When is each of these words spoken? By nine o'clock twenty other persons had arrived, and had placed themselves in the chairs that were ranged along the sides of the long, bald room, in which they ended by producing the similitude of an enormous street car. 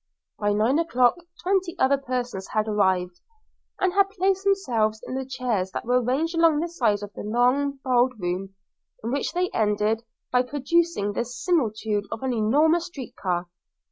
By 0.39 0.51
nine 0.53 0.79
o'clock 0.79 1.17
twenty 1.43 1.77
other 1.77 1.99
persons 1.99 2.47
had 2.53 2.67
arrived, 2.67 3.19
and 3.79 3.93
had 3.93 4.09
placed 4.09 4.43
themselves 4.43 4.99
in 5.05 5.13
the 5.13 5.27
chairs 5.27 5.69
that 5.73 5.85
were 5.85 6.01
ranged 6.01 6.33
along 6.33 6.59
the 6.59 6.69
sides 6.69 7.03
of 7.03 7.13
the 7.13 7.21
long, 7.21 7.77
bald 7.83 8.15
room, 8.19 8.55
in 9.03 9.11
which 9.11 9.31
they 9.33 9.51
ended 9.51 10.01
by 10.31 10.41
producing 10.41 11.13
the 11.13 11.23
similitude 11.23 12.05
of 12.11 12.23
an 12.23 12.33
enormous 12.33 12.87
street 12.87 13.15
car. 13.15 13.45